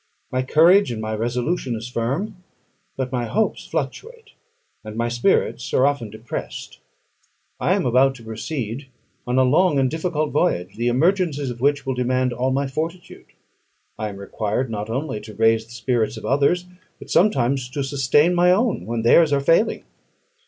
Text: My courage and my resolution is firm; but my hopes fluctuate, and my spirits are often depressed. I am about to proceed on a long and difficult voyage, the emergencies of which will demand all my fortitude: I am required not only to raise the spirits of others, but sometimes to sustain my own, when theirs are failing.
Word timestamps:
My 0.31 0.41
courage 0.41 0.91
and 0.91 0.99
my 0.99 1.13
resolution 1.13 1.75
is 1.75 1.87
firm; 1.87 2.37
but 2.97 3.11
my 3.11 3.25
hopes 3.27 3.67
fluctuate, 3.67 4.31
and 4.83 4.95
my 4.97 5.07
spirits 5.09 5.71
are 5.75 5.85
often 5.85 6.09
depressed. 6.09 6.79
I 7.59 7.75
am 7.75 7.85
about 7.85 8.15
to 8.15 8.23
proceed 8.23 8.87
on 9.27 9.37
a 9.37 9.43
long 9.43 9.77
and 9.77 9.91
difficult 9.91 10.31
voyage, 10.31 10.73
the 10.75 10.87
emergencies 10.87 11.51
of 11.51 11.61
which 11.61 11.85
will 11.85 11.93
demand 11.93 12.33
all 12.33 12.49
my 12.49 12.65
fortitude: 12.65 13.27
I 13.99 14.09
am 14.09 14.17
required 14.17 14.71
not 14.71 14.89
only 14.89 15.19
to 15.21 15.35
raise 15.35 15.65
the 15.65 15.71
spirits 15.71 16.17
of 16.17 16.25
others, 16.25 16.65
but 16.97 17.11
sometimes 17.11 17.69
to 17.69 17.83
sustain 17.83 18.33
my 18.33 18.49
own, 18.51 18.87
when 18.87 19.03
theirs 19.03 19.31
are 19.31 19.39
failing. 19.39 19.83